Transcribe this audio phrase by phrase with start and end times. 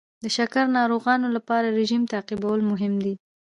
[0.23, 3.13] د شکر ناروغانو لپاره رژیم تعقیبول مهم دي.